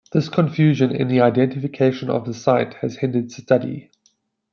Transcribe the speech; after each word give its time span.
This 0.13 0.29
confusion 0.29 0.89
in 0.89 1.09
the 1.09 1.21
identification 1.21 2.09
of 2.09 2.25
the 2.25 2.33
site 2.33 2.73
has 2.81 2.95
hindered 2.95 3.31
study. 3.31 3.91